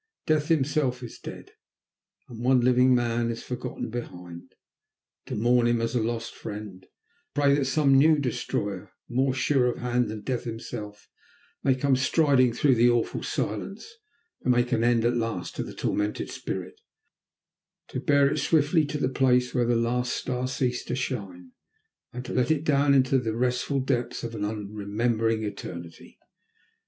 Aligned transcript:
Death 0.25 0.47
himself 0.47 1.03
is 1.03 1.19
dead, 1.19 1.51
and 2.27 2.43
one 2.43 2.59
living 2.61 2.95
man 2.95 3.29
is 3.29 3.43
forgotten 3.43 3.91
behind, 3.91 4.55
to 5.27 5.35
mourn 5.35 5.67
him 5.67 5.79
as 5.79 5.93
a 5.93 6.01
lost 6.01 6.33
friend, 6.33 6.81
to 6.81 6.87
pray 7.35 7.53
that 7.53 7.65
some 7.65 7.95
new 7.99 8.17
destroyer, 8.17 8.93
more 9.07 9.35
sure 9.35 9.67
of 9.67 9.77
hand 9.77 10.09
than 10.09 10.21
death 10.23 10.45
himself, 10.45 11.07
may 11.63 11.75
come 11.75 11.95
striding 11.95 12.51
through 12.51 12.73
the 12.73 12.89
awful 12.89 13.21
silence 13.21 13.93
to 14.41 14.49
make 14.49 14.71
an 14.71 14.83
end 14.83 15.05
at 15.05 15.13
last 15.15 15.59
of 15.59 15.67
the 15.67 15.75
tormented 15.75 16.31
spirit, 16.31 16.81
to 17.87 17.99
bear 17.99 18.27
it 18.31 18.39
swiftly 18.39 18.83
to 18.85 18.97
the 18.97 19.07
place 19.07 19.53
where 19.53 19.65
that 19.65 19.75
last 19.75 20.13
star 20.15 20.47
ceased 20.47 20.87
to 20.87 20.95
shine, 20.95 21.51
and 22.11 22.25
to 22.25 22.33
let 22.33 22.49
it 22.49 22.63
down 22.63 22.95
into 22.95 23.19
the 23.19 23.35
restful 23.35 23.79
depths 23.79 24.23
of 24.23 24.33
an 24.33 24.43
unremembering 24.43 25.43
eternity. 25.43 26.17